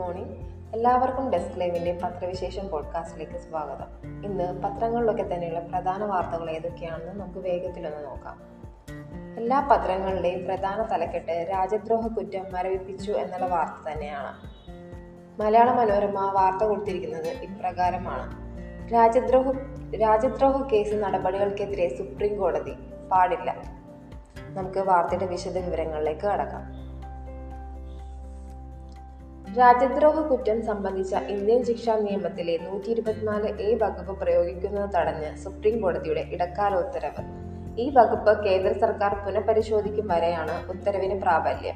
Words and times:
Morning. 0.00 0.36
എല്ലാവർക്കും 0.74 1.30
desk 1.30 1.60
ലൈവിന്റെ 1.60 1.98
പത്രവിശേഷം 2.02 2.68
പോഡ്കാസ്റ്റിലേക്ക് 2.68 3.38
സ്വാഗതം. 3.38 4.10
ഇന്ന് 4.24 4.62
പത്രങ്ങളിലൊക്കെ 4.62 5.22
തന്നെയുള്ള 5.22 5.60
പ്രധാന 5.60 6.04
വാർത്തകൾ 6.04 6.50
ഏതൊക്കെയാണെന്ന് 6.50 7.20
നമുക്ക് 7.20 7.38
വേഗത്തിലൊന്ന് 7.38 8.04
നോക്കാം. 8.04 8.38
എല്ലാ 9.36 9.68
പത്രങ്ങളുടെയും 9.70 10.44
പ്രധാന 10.44 10.82
തലക്കെട്ട് 10.82 11.46
രാജ്യദ്രോഹ 11.50 12.06
കുറ്റം 12.06 12.44
മരവിപ്പിച്ചു 12.52 13.12
എന്നുള്ള 13.12 13.46
വാർത്ത 13.46 13.92
തന്നെയാണ്. 13.92 14.36
മലയാള 15.40 15.70
മനോരമ 15.70 16.32
വാർത്ത 16.32 16.64
കൊടുത്തിരിക്കുന്നത് 16.64 17.28
ഇപ്രകാരമാണ്. 17.28 18.32
രാജ്യദ്രോഹ 18.92 19.52
രാജ്യദ്രോഹ 20.00 20.62
കേസ് 20.62 20.94
നടപടികൾക്കെതിരെ 20.94 21.96
സുപ്രീം 21.98 22.38
കോടതി 22.38 22.72
പാടില്ല. 23.12 23.56
നമുക്ക് 24.38 24.78
വാർത്തയുടെ 24.78 25.26
വിശദ 25.26 25.58
വിവരങ്ങളിലേക്ക് 25.58 26.26
കടക്കാം. 26.26 26.79
രാജ്യദ്രോഹ 29.58 30.20
കുറ്റം 30.20 30.62
സംബന്ധിച്ച 30.62 31.14
ഇന്ത്യൻ 31.14 31.64
ശിക്ഷാ 31.64 31.94
നിയമത്തിലെ 31.96 32.58
നൂറ്റി 32.58 32.88
ഇരുപത്തിനാല് 32.90 33.48
എ 33.62 33.74
വകുപ്പ് 33.74 34.20
പ്രയോഗിക്കുന്നത് 34.20 34.90
തടഞ്ഞ് 34.94 35.36
സുപ്രീം 35.36 35.80
കോടതിയുടെ 35.80 36.20
ഇടക്കാല 36.20 36.74
ഉത്തരവ്. 36.74 37.22
ഈ 37.78 37.90
വകുപ്പ് 37.90 38.44
കേന്ദ്ര 38.44 38.72
സർക്കാർ 38.78 39.14
പുനഃപരിശോധിക്കും 39.26 40.08
വരെയാണ് 40.08 40.70
ഉത്തരവിന് 40.70 41.20
പ്രാബല്യം. 41.20 41.74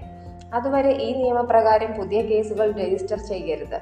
അതുവരെ 0.55 0.91
ഈ 0.91 1.13
നിയമപ്രകാരം 1.13 1.93
പുതിയ 1.93 2.23
കേസുകൾ 2.23 2.73
രജിസ്റ്റർ 2.73 3.19
ചെയ്യരുത്. 3.19 3.79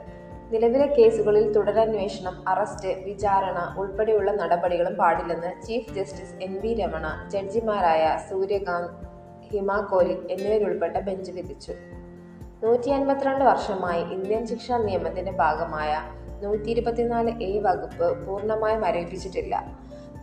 നിലവിലെ 0.51 0.87
കേസുകളിൽ 0.87 1.53
തുടരന്വേഷണം 1.53 2.49
അറസ്റ്റ് 2.49 3.05
വിചാരണ 3.05 3.75
ഉൾപ്പെടെയുള്ള 3.79 4.33
നടപടികളും 4.33 4.95
പാടില്ലെന്ന് 4.95 5.67
chief 5.67 5.95
justice 5.95 6.37
N 6.43 6.55
V 6.61 6.75
Ramana 6.75 7.29
ജഡ്ജിമാരായ 7.29 8.19
Suryakant 8.31 8.93
Hima 9.53 9.81
Kohli 9.81 10.17
എന്നിവരുൾപ്പെട്ട 10.31 10.97
ബെഞ്ച് 10.99 11.33
വിധിച്ചു. 11.33 11.73
നൂറ്റി 12.65 12.91
അൻപത്തിരണ്ട് 12.91 13.45
വർഷമായി 13.45 14.01
ഇന്ത്യൻ 14.01 14.47
ശിക്ഷാ 14.47 14.77
നിയമത്തിന്റെ 14.79 15.33
ഭാഗമായ 15.33 16.03
നൂറ്റി 16.43 16.71
ഇരുപത്തിനാല് 16.71 17.43
എ 17.43 17.61
വകുപ്പ് 17.61 18.27
പൂർണമായി 18.27 18.77
മരവിപ്പിച്ചിട്ടില്ല 18.77 19.65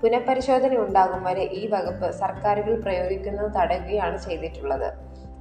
പുനഃപരിശോധന 0.02 0.78
ഉണ്ടാകും 0.78 1.24
വരെ 1.24 1.42
ഈ 1.42 1.68
വകുപ്പ് 1.68 2.12
സർക്കാരുകൾ 2.12 2.82
പ്രയോഗിക്കുന്നത് 2.82 3.52
തടയുകയാണ് 3.56 4.18
ചെയ്തിട്ടുള്ളത്. 4.18 4.94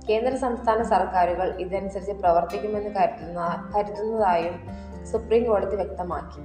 കേന്ദ്ര 0.08 0.36
സംസ്ഥാന 0.36 0.82
സർക്കാരുകൾ 0.82 1.56
ഇതനുസരിച്ച് 1.60 2.12
പ്രവർത്തിക്കുമെന്ന് 2.12 2.90
കരുതുന്ന 2.90 3.72
കരുതുന്നതായും 3.76 4.56
സുപ്രീം 5.04 5.44
കോടതി 5.44 5.76
വ്യക്തമാക്കി. 5.76 6.42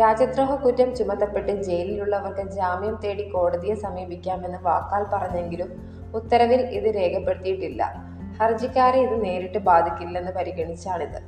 രാജ്യദ്രോഹ 0.00 0.54
കുറ്റം 0.54 0.96
ചുമത്തപ്പെട്ട് 0.96 1.62
ജയിലിലുള്ളവർക്ക് 1.62 2.50
ജാമ്യം 2.50 3.00
തേടി 3.04 3.28
കോടതിയെ 3.28 3.74
സമീപിക്കാമെന്ന് 3.74 4.58
വാക്കാൽ 4.62 5.04
പറഞ്ഞെങ്കിലും 5.12 5.70
ഉത്തരവിൽ 6.14 6.60
ഇത് 6.60 6.94
രേഖപ്പെടുത്തിയിട്ടില്ല. 6.94 8.05
ഹർജിക്കാരെ 8.40 9.00
ഇത് 9.00 9.24
നേരിട്ട് 9.24 9.58
ബാധിക്കില്ലെന്ന് 9.58 10.32
പരിഗണിച്ചാണിത്. 10.32 11.18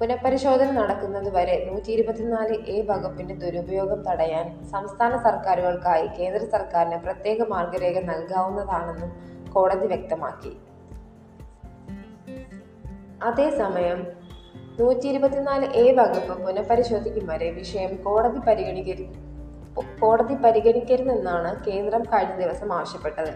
പുനഃപരിശോധന 0.00 0.70
നടക്കുന്നതുവരെ 0.70 1.70
നൂറ്റി 1.70 1.92
ഇരുപത്തിനാല് 1.92 2.54
എ 2.70 2.82
വകുപ്പിന്റെ 2.82 3.34
ദുരുപയോഗം 3.34 4.02
തടയാൻ 4.02 4.64
സംസ്ഥാന 4.64 5.16
സർക്കാരുകൾക്കായി 5.16 6.06
കേന്ദ്ര 6.06 6.44
സർക്കാരിന് 6.44 6.96
പ്രത്യേക 6.96 7.42
മാർഗരേഖ 7.42 8.00
നൽകാവുന്നതാണെന്നും 8.00 9.12
കോടതി 9.52 9.86
വ്യക്തമാക്കി. 9.86 10.56
അതേസമയം 13.22 14.06
നൂറ്റി 14.80 15.08
ഇരുപത്തിനാല് 15.08 15.66
എ 15.72 15.92
വകുപ്പ് 15.92 16.46
പുനഃപരിശോധിക്കും 16.46 17.26
വരെ 17.26 17.50
വിഷയം 17.50 18.02
കോടതി 18.02 18.38
പരിഗണിക്കരു 18.38 19.06
കോടതി 20.00 20.34
പരിഗണിക്കരുതെന്നാണ് 20.34 21.64
കേന്ദ്രം 21.64 22.02
കഴിഞ്ഞ 22.02 22.34
ദിവസം 22.34 22.72
ആവശ്യപ്പെട്ടത്. 22.72 23.32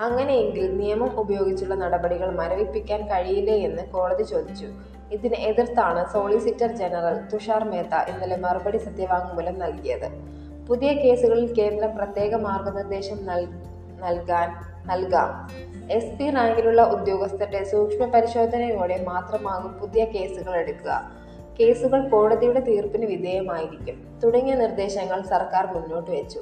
അങ്ങനെയെങ്കിൽ 0.00 0.76
നിയമം 0.76 1.20
ഉപയോഗിച്ചുള്ള 1.20 1.74
നടപടികൾ 1.74 2.30
മരവിപ്പിക്കാൻ 2.30 3.00
കഴിയില്ലേ 3.06 3.56
എന്ന് 3.58 3.82
കോടതി 3.82 4.22
ചോദിച്ചു. 4.22 4.68
ഇതിന് 5.12 5.34
എതിർത്താണ് 5.34 6.12
സോളിസിറ്റർ 6.12 6.70
ജനറൽ 6.76 7.16
തുഷാർ 7.32 7.64
മേത്ത 7.64 7.94
ഇന്നലെ 8.08 8.36
മറുപടി 8.36 8.78
സത്യവാങ്മൂലം 8.78 9.58
നൽകിയത്. 9.58 10.08
പുതിയ 10.68 10.92
കേസുകളിൽ 10.92 11.54
കേന്ദ്രം 11.54 11.96
പ്രത്യേക 11.96 12.34
മാർഗനിർദ്ദേശം 12.34 13.26
നൽകാൻ 14.04 14.48
നൽകാം. 14.86 15.30
എസ് 15.90 16.18
പി 16.18 16.30
റാങ്കിലുള്ള 16.30 16.82
ഉദ്യോഗസ്ഥരുടെ 16.82 17.64
സൂക്ഷ്മ 17.64 18.04
പരിശോധനയോടെ 18.04 19.04
മാത്രമാകും 19.04 19.72
പുതിയ 19.72 20.04
കേസുകൾ 20.04 20.56
എടുക്കുക. 20.56 21.10
കേസുകൾ 21.60 22.08
കോടതിയുടെ 22.08 22.60
തീർപ്പിന് 22.60 23.06
വിധേയമായിരിക്കും. 23.06 24.20
തുടങ്ങിയ 24.24 24.54
നിർദ്ദേശങ്ങൾ 24.54 25.22
സർക്കാർ 25.22 25.66
മുന്നോട്ട് 25.74 26.10
വെച്ചു. 26.10 26.40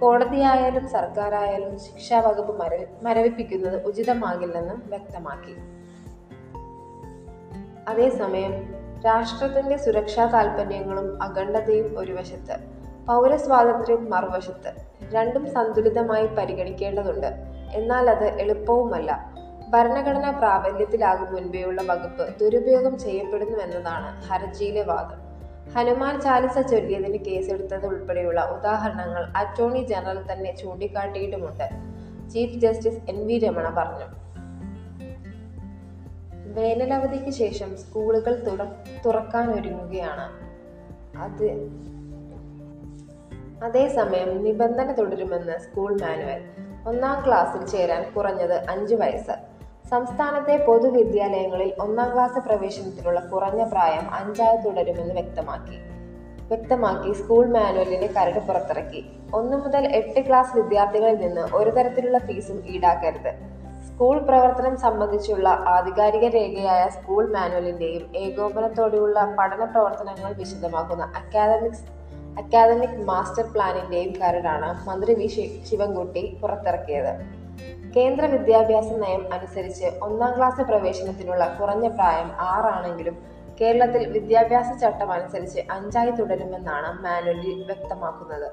കോടതിയായാലും 0.00 0.88
സർക്കാരായാലും 0.88 1.78
ശിക്ഷാ 1.78 2.20
വകുപ്പ് 2.20 2.60
മരവി 2.60 2.84
മരവിപ്പിക്കുന്നത് 3.02 3.86
ഉചിതമാകില്ലെന്നും 3.86 4.82
വ്യക്തമാക്കി. 4.86 5.56
അതേസമയം 7.88 8.74
രാഷ്ട്രത്തിന്റെ 9.06 9.76
സുരക്ഷാ 9.76 10.26
താല്പര്യങ്ങളും 10.26 11.22
അഖണ്ഡതയും 11.22 11.98
ഒരു 11.98 12.12
വശത്ത് 12.12 12.56
പൗരസ്വാതന്ത്ര്യവും 13.06 14.10
മറുവശത്ത് 14.10 14.72
രണ്ടും 15.12 15.52
സന്തുലിതമായി 15.52 16.26
പരിഗണിക്കേണ്ടതുണ്ട്. 16.26 17.26
എന്നാൽ 17.74 18.10
അത് 18.10 18.24
എളുപ്പവുമല്ല. 18.24 19.34
ഭരണഘടന 19.70 20.30
പ്രാബല്യത്തിലാകും 20.30 21.34
മുൻപേയുള്ള 21.34 21.82
വകുപ്പ് 21.82 22.38
ദുരുപയോഗം 22.40 22.98
ചെയ്യപ്പെടുന്നുവെന്നതാണ് 22.98 24.22
ഹർജിയിലെ 24.22 24.82
വാദം. 24.82 25.23
ഹനുമാൻ 25.76 26.20
ചാലിസ 26.20 26.58
ചൊല്ലിയതിന് 26.58 27.18
കേസെടുത്തത് 27.18 27.86
ഉൾപ്പെടെയുള്ള 27.86 28.40
ഉദാഹരണങ്ങൾ 28.58 29.32
അറ്റോർണി 29.36 29.84
ജനറൽ 29.84 30.32
തന്നെ 30.32 30.56
ചൂണ്ടിക്കാട്ടിയിട്ടുമുണ്ട്. 30.56 31.68
Chief 32.30 32.58
justice 32.58 33.10
N 33.10 33.26
V 33.26 33.38
Ramana 33.38 33.70
പറഞ്ഞു. 33.70 34.04
വേനലവധിക്ക് 36.54 37.30
ശേഷം 37.30 37.76
സ്കൂളുകൾ 37.76 38.44
തുറ 38.46 38.64
തുറക്കാനൊരുങ്ങുകയാണ്. 39.06 40.28
അത് 41.18 41.68
അതേസമയം 43.64 44.44
നിബന്ധന 44.44 44.92
തുടരുമെന്ന് 44.92 45.58
സ്കൂൾ 45.58 46.00
മാനുവൽ. 46.00 46.42
ഒന്നാം 46.88 47.26
ക്ലാസ്സിൽ 47.26 47.66
ചേരാൻ 47.66 48.12
കുറഞ്ഞത് 48.12 48.68
അഞ്ചു 48.68 48.94
വയസ്സ്. 48.94 49.53
സംസ്ഥാനത്തെ 49.94 50.64
പൊതുവിദ്യാലയങ്ങളിൽ 50.68 51.72
ഒന്നാം 51.80 52.14
ക്ലാസ് 52.14 52.38
പ്രവേശനത്തിനുള്ള 52.38 53.20
കുറഞ്ഞ 53.20 53.64
പ്രായം 53.64 54.14
അഞ്ചായി 54.14 54.56
തുടരുമെന്ന് 54.56 55.14
വ്യക്തമാക്കി. 55.14 55.76
വ്യക്തമാക്കി 56.48 57.12
സ്കൂൾ 57.12 57.46
മാനുവലിന്റെ 57.46 58.06
കരട് 58.06 58.38
പുറത്തിറക്കി. 58.38 59.04
ഒന്നു 59.34 59.56
മുതൽ 59.56 59.86
എട്ട് 59.86 60.28
ക്ലാസ് 60.28 60.56
വിദ്യാർത്ഥികളിൽ 60.56 61.16
നിന്ന് 61.16 61.40
ഒരു 61.54 61.70
തരത്തിലുള്ള 61.70 62.18
ഫീസും 62.18 62.64
ഈടാക്കരുത്. 62.66 63.30
സ്കൂൾ 63.86 64.18
പ്രവർത്തനം 64.18 64.76
സംബന്ധിച്ചുള്ള 64.76 65.48
ആധികാരിക 65.48 66.28
രേഖയായ 66.28 66.88
സ്കൂൾ 66.88 67.32
മാനുവലിന്റെയും 67.32 68.16
ഏകോപനത്തോടെയുള്ള 68.16 69.34
പഠന 69.38 69.64
പ്രവർത്തനങ്ങൾ 69.64 70.32
വിശദമാക്കുന്ന 70.32 71.12
അക്കാദമിക്സ് 71.16 71.86
അക്കാദമിക് 72.42 73.00
മാസ്റ്റർ 73.04 73.46
പ്ലാനിന്റെയും 73.54 74.12
കരടാണ് 74.20 74.88
മന്ത്രി 74.88 75.14
വി 75.14 75.26
ശിവൻകുട്ടി 75.70 76.38
പുറത്തിറക്കിയത്. 76.42 77.43
കേന്ദ്ര 77.96 78.26
വിദ്യാഭ്യാസ 78.26 78.88
നയം 78.92 79.34
അനുസരിച്ച് 79.34 79.88
ഒന്നാം 80.02 80.36
ക്ലാസ് 80.36 80.62
പ്രവേശനത്തിനുള്ള 80.62 81.44
കുറഞ്ഞ 81.60 81.88
പ്രായം 81.88 82.30
ആറാണെങ്കിലും 82.40 83.16
കേരളത്തിൽ 83.60 84.08
വിദ്യാഭ്യാസ 84.08 84.80
ചട്ടം 84.80 85.12
അനുസരിച്ച് 85.12 85.60
അഞ്ചായി 85.70 86.10
തുടരുമെന്നാണ് 86.10 87.02
മാനുവലിൽ 87.02 87.62
വ്യക്തമാക്കുന്നത്. 87.66 88.48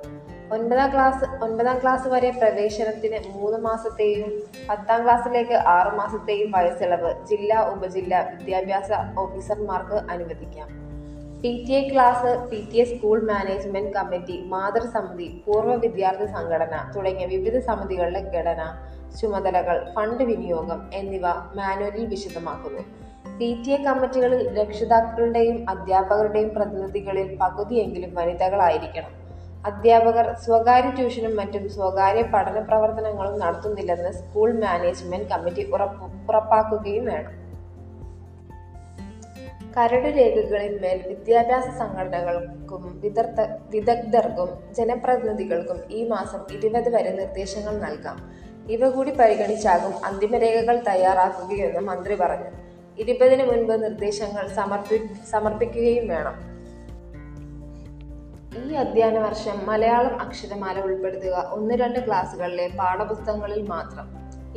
ഒൻപതാം 0.54 0.94
ക്ലാസ് 0.94 1.26
ഒൻപതാം 1.44 1.78
ക്ലാസ് 1.78 2.08
വരെ 2.08 2.30
പ്രവേശനത്തിന് 2.32 3.20
മൂന്ന് 3.36 3.58
മാസത്തെയും 3.58 4.30
പത്താം 4.70 5.04
ക്ലാസ്സിലേക്ക് 5.04 5.54
ആറ് 5.54 5.96
മാസത്തെയും 5.96 6.52
വയസ്സിളവ് 6.52 7.14
ജില്ലാ 7.26 7.60
ഉപജില്ലാ 7.74 8.20
വിദ്യാഭ്യാസ 8.20 8.92
ഓഫീസർമാർക്ക് 9.20 9.94
അനുവദിക്കാം. 9.94 10.70
P 11.44 11.66
T 11.68 11.74
A 11.74 11.90
class 11.94 12.32
P 12.52 12.68
T 12.74 12.78
A 12.78 12.84
school 12.84 13.20
management 13.22 13.94
committee 13.94 14.36
മാതൃസമിതി 14.48 15.44
പൂർവ 15.46 15.76
വിദ്യാർത്ഥി 15.76 16.26
സംഘടന 16.26 16.76
തുടങ്ങിയ 16.96 17.26
വിവിധ 17.26 17.58
സമിതികളുടെ 17.60 18.22
ഘടന 18.36 18.64
ചുമതലകൾ 19.20 19.94
ഫണ്ട് 19.94 20.24
വിനിയോഗം 20.24 20.90
എന്നിവ 20.94 21.22
മാനുവലിൽ 21.56 22.06
വിശദമാക്കുന്നു. 22.06 22.82
പി 23.38 23.64
ടി 23.68 23.72
എ 23.72 23.78
കമ്മിറ്റികളിൽ 23.78 24.60
രക്ഷിതാക്കളുടെയും 24.60 25.70
അധ്യാപകരുടെയും 25.70 26.50
പ്രതിനിധികളിൽ 26.50 27.38
പകുതിയെങ്കിലും 27.42 28.16
വനിതകളായിരിക്കണം. 28.16 29.22
അധ്യാപകർ 29.66 30.36
സ്വകാര്യ 30.46 30.90
ട്യൂഷനും 30.90 31.36
മറ്റും 31.36 31.70
സ്വകാര്യ 31.70 32.22
പഠന 32.22 32.60
പ്രവർത്തനങ്ങളും 32.60 33.40
നടത്തുന്നില്ലെന്ന് 33.40 34.12
സ്കൂൾ 34.12 34.54
മാനേജ്മെന്റ് 34.54 35.30
കമ്മിറ്റി 35.30 35.72
ഉറപ്പ് 35.72 36.30
ഉറപ്പാക്കുകയും 36.30 37.06
വേണം. 37.06 37.42
കരട് 39.78 40.08
രേഖകളിന്മേൽ 40.18 41.04
വിദ്യാഭ്യാസ 41.08 41.64
സംഘടനകൾക്കും 41.78 43.00
വിദഗ്ധ 43.04 43.42
വിദഗ്ധർക്കും 43.70 44.74
ജനപ്രതിനിധികൾക്കും 44.74 45.78
ഈ 45.92 46.08
മാസം 46.08 46.40
ഇരുപത് 46.52 46.96
വരെ 46.96 47.12
നിർദ്ദേശങ്ങൾ 47.12 47.78
നൽകാം. 47.80 48.41
ഇവ 48.72 48.90
കൂടി 48.90 49.12
പരിഗണിച്ചാകും 49.12 50.06
അന്തിമരേഖകൾ 50.06 50.84
തയ്യാറാക്കുകയെന്ന് 50.88 51.80
മന്ത്രി 51.80 52.16
പറഞ്ഞു. 52.16 52.50
ഇരുപതിന് 52.98 53.44
മുൻപ് 53.44 53.84
നിർദ്ദേശങ്ങൾ 53.84 54.48
സമർപ്പി 54.48 55.10
സമർപ്പിക്കുകയും 55.32 56.08
വേണം. 56.08 56.52
ഈ 58.64 58.74
അധ്യയന 58.74 59.20
വർഷം 59.20 59.66
മലയാളം 59.66 60.22
അക്ഷരമാല 60.22 60.82
ഉൾപ്പെടുത്തുക 60.82 61.50
ഒന്ന് 61.52 61.76
രണ്ട് 61.76 62.06
ക്ലാസ്സുകളിലെ 62.08 62.68
പാഠപുസ്തകങ്ങളിൽ 62.80 63.68
മാത്രം. 63.68 64.08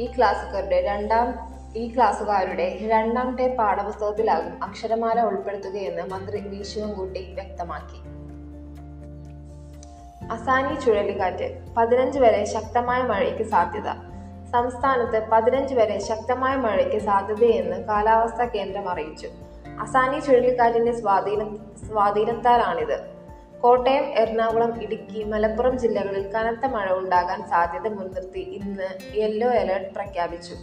ഈ 0.00 0.06
ക്ലാസ്സുകാരുടെ 0.16 0.80
രണ്ടാം 0.80 1.54
ഈ 1.76 1.94
ക്ലാസ്സുകാരുടെ 1.94 2.78
രണ്ടാം 2.82 3.36
ടേ 3.36 3.56
പാഠപുസ്തകത്തിലാകും 3.58 4.62
അക്ഷരമാല 4.62 5.22
ഉൾപ്പെടുത്തുകയെന്ന് 5.22 6.02
മന്ത്രി 6.02 6.40
വി. 6.40 6.62
ശിവൻകുട്ടി 6.62 7.34
വ്യക്തമാക്കി. 7.34 8.13
അസാനി 10.30 10.80
ചുഴലിക്കാറ്റ് 10.80 11.74
പതിനഞ്ച് 11.76 12.18
വരെ 12.18 12.44
ശക്തമായ 12.44 13.02
മഴയ്ക്ക് 13.02 13.42
സാധ്യത. 13.42 13.88
സംസ്ഥാനത്ത് 14.52 15.28
പതിനഞ്ച് 15.32 15.74
വരെ 15.74 15.98
ശക്തമായ 15.98 16.56
മഴയ്ക്ക് 16.56 16.98
സാധ്യതയെന്ന് 16.98 17.84
കാലാവസ്ഥാ 17.84 18.44
കേന്ദ്രം 18.44 18.88
അറിയിച്ചു. 18.88 19.28
അസാനി 19.80 20.20
ചുഴലിക്കാറ്റിന്റെ 20.20 21.00
സ്വാധീനം 21.00 21.58
സ്വാധീനത്താലാണിത്. 21.88 23.00
കോട്ടയം 23.60 24.04
എറണാകുളം 24.04 24.82
ഇടുക്കി 24.82 25.24
മലപ്പുറം 25.24 25.78
ജില്ലകളിൽ 25.78 26.32
കനത്ത 26.32 26.66
മഴ 26.66 26.92
ഉണ്ടാകാൻ 26.92 27.48
സാധ്യത 27.48 27.92
മുൻനിർത്തി 27.92 28.38
ഇന്ന് 28.38 29.16
യെല്ലോ 29.16 29.48
അലേർട്ട് 29.48 29.94
പ്രഖ്യാപിച്ചു. 29.94 30.54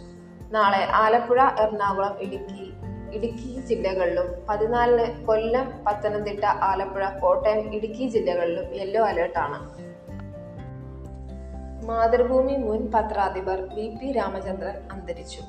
നാളെ 0.52 0.88
ആലപ്പുഴ 0.92 1.42
എറണാകുളം 1.42 2.16
ഇടുക്കി 2.20 2.71
ഇടുക്കി 3.12 3.60
ജില്ലകളിലും 3.60 4.46
പതിനാലിന് 4.48 5.26
കൊല്ലം 5.26 5.84
പത്തനംതിട്ട 5.86 6.44
ആലപ്പുഴ 6.44 7.08
കോട്ടയം 7.08 7.74
ഇടുക്കി 7.74 8.08
ജില്ലകളിലും 8.08 8.74
യെല്ലോ 8.74 9.02
അലേർട്ടാണ് 9.04 9.82
മാതൃഭൂമി 11.86 12.56
മുൻ 12.56 12.90
പത്രാധിപർ 12.90 13.60
വി 13.74 13.98
പി 14.00 14.12
രാമചന്ദ്രൻ 14.12 14.74
അന്തരിച്ചു. 14.92 15.42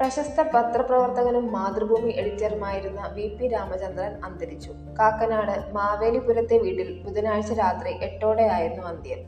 പ്രശസ്ത 0.00 0.42
പത്രപ്രവർത്തകനും 0.42 1.52
മാതൃഭൂമി 1.52 2.10
എഡിറ്ററുമായിരുന്ന 2.10 3.06
വി 3.06 3.36
പി 3.40 3.46
രാമചന്ദ്രൻ 3.46 4.12
അന്തരിച്ചു. 4.24 4.70
കാക്കനാട് 5.00 5.72
മാവേലിപുരത്തെ 5.72 6.58
വീട്ടിൽ 6.58 7.02
ബുധനാഴ്ച 7.02 7.52
രാത്രി 7.52 7.92
എട്ടോടെയായിരുന്നു 8.02 8.82
അന്ത്യം. 8.82 9.18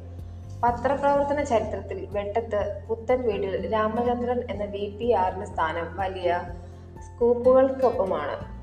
പത്രപ്രവർത്തന 0.65 1.43
ചരിത്രത്തിൽ 1.43 2.09
വെട്ടത്ത് 2.11 2.81
പുത്തൻ 2.89 3.23
വീട്ടിൽ 3.23 3.73
രാമചന്ദ്രൻ 3.73 4.43
എന്ന 4.51 4.65
വി 4.65 4.97
പി 5.01 5.13
ആറിന് 5.13 5.45
സ്ഥാനം 5.45 5.97
വലിയ 5.97 6.41
സ്കൂപ്പുകൾക്കൊപ്പമാണ്. 7.15 8.55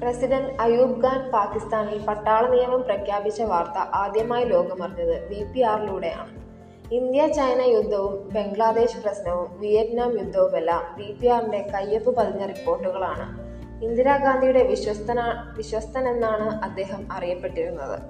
പ്രസിഡന്റ് 0.00 0.62
അയൂബ് 0.62 1.06
ഖാൻ 1.06 1.30
പാകിസ്ഥാനിൽ 1.30 2.04
പട്ടാള 2.04 2.48
നിയമം 2.48 2.82
പ്രഖ്യാപിച്ച 2.82 3.42
വാർത്ത 3.42 3.78
ആദ്യമായി 3.78 4.44
ലോകമറിഞ്ഞത് 4.44 5.28
വി 5.28 5.42
പി 5.42 5.60
ആറിലൂടെയാണ്. 5.60 6.48
ഇന്ത്യ 6.92 7.26
ചൈന 7.26 7.60
യുദ്ധവും 7.60 8.28
ബംഗ്ലാദേശ് 8.32 9.02
പ്രശ്നവും 9.02 9.60
വിയറ്റ്നാം 9.60 10.18
യുദ്ധവുമെല്ലാം 10.18 10.94
വി 10.96 11.12
പി 11.12 11.26
ആറിന്റെ 11.26 11.68
കയ്യൊപ്പ് 11.74 12.16
പതിഞ്ഞ 12.16 12.46
റിപ്പോർട്ടുകളാണ്. 12.46 13.48
ഇന്ദിരാഗാന്ധിയുടെ 13.84 14.62
വിശ്വസ്തന 14.62 15.20
വിശ്വസ്തനെന്നാണ് 15.56 16.64
അദ്ദേഹം 16.64 17.12
അറിയപ്പെട്ടിരുന്നത്. 17.12 18.00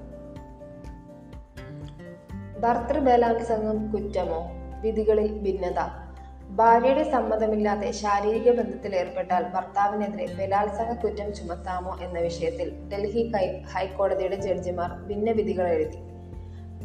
ഭർത്തൃബലാത്സംഗം 2.61 3.93
കുറ്റമോ? 3.93 4.47
വിധികളിൽ 4.81 5.39
ഭിന്നത? 5.39 6.08
ഭാര്യയുടെ 6.51 7.11
സമ്മതമില്ലാതെ 7.11 7.91
ശാരീരിക 7.91 8.51
ബന്ധത്തിൽ 8.51 8.97
ഏർപ്പെട്ടാൽ 8.97 9.43
ഭർത്താവിനെതിരെ 9.43 10.27
ബലാത്സംഗ 10.35 10.93
കുറ്റം 10.93 11.35
ചുമത്താമോ 11.35 11.99
എന്ന 12.03 12.19
വിഷയത്തിൽ 12.19 12.89
ഡൽഹി 12.93 13.33
ഹൈക്കോടതിയുടെ 13.75 14.37
ജഡ്ജിമാർ 14.37 14.93
ഭിന്ന 14.93 15.31
വിധികൾ 15.31 15.69
എഴുതി. 15.69 15.99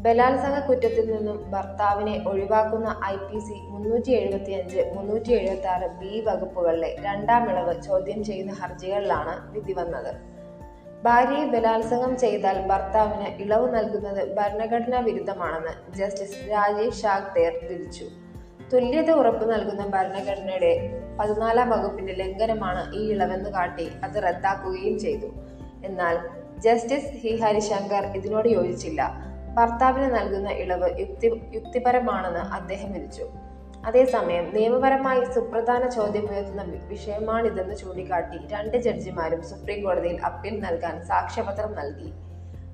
ബലാത്സംഗ 0.02 0.60
കുറ്റത്തിൽ 0.60 1.16
നിന്നും 1.16 1.52
ഭർത്താവിനെ 1.52 2.24
ഒഴിവാക്കുന്ന 2.28 3.02
ഐ 3.06 3.16
പി 3.16 3.40
സി 3.40 3.54
മുന്നൂറ്റി 3.54 4.12
എഴുപത്തി 4.12 4.52
അഞ്ച് 4.52 4.92
മുന്നൂറ്റി 4.96 5.32
എഴുപത്തി 5.32 5.68
ആറ് 5.68 5.88
ബി 5.88 6.24
വകുപ്പുകളിലെ 6.28 6.96
രണ്ടാം 7.00 7.52
ഇളവ് 7.52 7.82
ചോദ്യം 7.82 8.24
ചെയ്യുന്ന 8.24 8.52
ഹർജികളിലാണ് 8.52 9.52
വിധി 9.52 9.74
വന്നത്. 9.74 10.16
ഭാര്യയെ 11.04 11.46
ബലാത്സംഗം 11.46 12.18
ചെയ്താൽ 12.18 12.68
ഭർത്താവിന് 12.68 13.42
ഇളവ് 13.44 13.76
നൽകുന്നത് 13.76 14.36
ഭരണഘടനാ 14.36 15.00
വിരുദ്ധമാണെന്ന് 15.00 15.94
ജസ്റ്റിസ് 15.96 16.52
രാജീവ് 16.52 16.92
ഷാഗ്തേർ 16.92 17.60
വിധിച്ചു. 17.70 18.06
തുല്യത 18.74 19.12
ഉറപ്പു 19.12 19.46
നൽകുന്ന 19.46 19.86
ഭരണഘടനയുടെ 19.86 20.72
പതിനാലാം 21.20 21.70
വകുപ്പിന്റെ 21.70 22.14
ലംഘനമാണ് 22.14 22.94
ഈ 22.94 23.12
ഇളവെന്ന് 23.12 23.50
കാട്ടി 23.50 23.92
അത് 24.04 24.24
റദ്ദാക്കുകയും 24.24 25.00
ചെയ്തു. 25.00 25.30
എന്നാൽ 25.86 26.18
ജസ്റ്റിസ് 26.60 27.12
ഹി 27.14 27.36
ഹരിശങ്കർ 27.36 28.04
ഇതിനോട് 28.18 28.48
യോജിച്ചില്ല. 28.48 29.02
ഭർത്താവിന് 29.54 30.16
നൽകുന്ന 30.16 30.50
ഇളവ് 30.50 31.00
യുക്തി 31.00 31.28
യുക്തിപരമാണെന്ന് 31.54 32.40
അദ്ദേഹം 32.40 32.92
വിധിച്ചു. 32.94 33.26
അതേസമയം 33.86 34.54
നിയമപരമായി 34.54 35.24
സുപ്രധാന 35.34 35.90
ചോദ്യമുയർത്തുന്ന 35.90 36.64
വിഷയമാണിതെന്ന് 36.88 37.76
ചൂണ്ടിക്കാട്ടി 37.76 38.38
രണ്ട് 38.52 38.78
ജഡ്ജിമാരും 38.78 39.42
സുപ്രീം 39.44 39.84
കോടതിയിൽ 39.84 40.22
അപ്പീൽ 40.22 40.60
നൽകാൻ 40.60 41.02
സാക്ഷ്യപത്രം 41.06 41.74
നൽകി. 41.76 42.14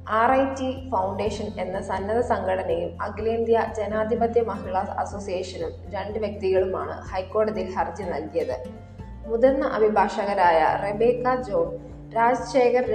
ആർ 0.09 0.31
ഐ 0.31 0.45
ടി 0.45 0.89
ഫൗണ്ടേഷൻ 0.89 1.47
എന്ന 1.59 1.81
സന്നദ്ധ 1.81 2.19
സംഘടനയും 2.19 3.01
അഖിലേന്ത്യാ 3.01 3.73
ജനാധിപത്യ 3.77 4.41
മഹിളാ 4.41 4.81
അസോസിയേഷനും 4.81 5.71
രണ്ട് 5.89 6.19
വ്യക്തികളുമാണ് 6.19 7.01
ഹൈക്കോടതിയിൽ 7.01 7.73
ഹർജി 7.73 8.03
നൽകിയത്. 8.03 8.63
മുതിർന്ന 9.27 9.65
അഭിഭാഷകരായ 9.65 10.79
റെബേക്ക 10.83 11.41
ജോൺ 11.41 11.67
രാജശേഖർ 12.11 12.89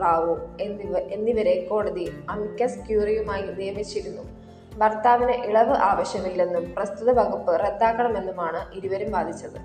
റാവു 0.00 0.38
എന്നിവ 0.60 0.98
എന്നിവരെ 0.98 1.66
കോടതി 1.70 2.12
അമിക്കസ് 2.30 2.88
ക്യൂറിയുമായി 2.88 3.42
നിയമിച്ചിരുന്നു. 3.42 4.22
ഭർത്താവിന് 4.78 5.30
ഇളവ് 5.30 5.76
ആവശ്യമില്ലെന്നും 5.76 6.74
പ്രസ്തുത 6.74 7.10
വകുപ്പ് 7.10 7.60
റദ്ദാക്കണമെന്നുമാണ് 7.60 8.74
ഇരുവരും 8.74 9.12
വാദിച്ചത്. 9.12 9.58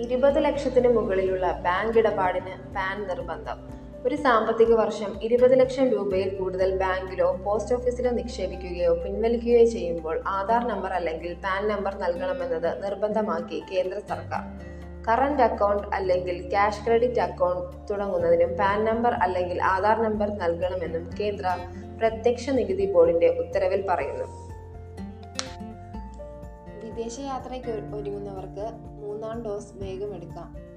ഇരുപത് 0.00 0.44
ലക്ഷത്തിന് 0.44 0.88
മുകളിലുള്ള 0.88 1.52
ബാങ്ക് 1.52 1.98
ഇടപാടിന് 1.98 2.74
പാൻ 2.74 3.08
നിർബന്ധം. 3.08 3.75
ഒരു 4.06 4.16
സാമ്പത്തിക 4.16 4.74
വർഷം 4.74 5.22
ഇരുപത് 5.22 5.60
ലക്ഷം 5.60 5.88
രൂപയിൽ 5.88 6.38
കൂടുതൽ 6.38 6.76
ബാങ്കിലോ 6.78 7.36
പോസ്റ്റ് 7.44 7.74
ഓഫീസിലോ 7.74 8.10
നിക്ഷേപിക്കുകയോ 8.10 8.94
പിൻവലിക്കുകയോ 8.94 9.64
ചെയ്യുമ്പോൾ 9.66 10.20
ആധാർ 10.26 10.68
നമ്പർ 10.68 10.92
അല്ലെങ്കിൽ 10.92 11.34
പാൻ 11.34 11.68
നമ്പർ 11.68 11.94
നൽകണമെന്നത് 11.94 12.84
നിർബന്ധമാക്കി 12.84 13.62
കേന്ദ്ര 13.72 13.98
സർക്കാർ. 13.98 14.42
കറണ്ട് 15.08 15.42
അക്കൗണ്ട് 15.42 15.96
അല്ലെങ്കിൽ 15.96 16.48
ക്യാഷ് 16.50 16.86
ക്രെഡിറ്റ് 16.86 17.20
അക്കൗണ്ട് 17.20 17.88
തുടങ്ങുന്നതിനും 17.90 18.56
പാൻ 18.56 18.84
നമ്പർ 18.84 19.14
അല്ലെങ്കിൽ 19.14 19.62
ആധാർ 19.62 20.02
നമ്പർ 20.02 20.30
നൽകണമെന്നും 20.30 21.10
കേന്ദ്ര 21.20 21.56
പ്രത്യക്ഷ 21.98 22.50
നികുതി 22.50 22.92
ബോർഡിന്റെ 22.92 23.26
ഉത്തരവിൽ 23.26 23.86
പറയുന്നു. 23.88 24.24
വിദേശയാത്രയ്ക്ക് 26.84 27.70
ഒരുങ്ങുന്നവർക്ക് 27.70 28.68
മൂന്നാം 29.02 29.44
ഡോസ് 29.44 29.72
വേഗം 29.74 30.14
എടുക്കാം 30.14 30.75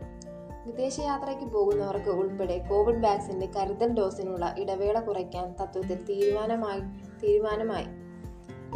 വിദേശയാത്രയ്ക്ക് 0.70 1.44
പോകുന്നവർക്ക് 1.44 2.10
ഉൾപ്പെടെ 2.10 2.58
കോവിഡ് 2.70 3.04
വാക്സിന്റെ 3.04 3.48
കരുതൽ 3.58 3.94
ഡോസിനുള്ള 3.94 4.56
ഇടവേള 4.58 5.00
കുറയ്ക്കാൻ 5.00 5.56
തത്വത്തിൽ 5.62 6.06
തീരുമാനമായി 6.06 6.80
തീരുമാനമായി. 7.24 7.86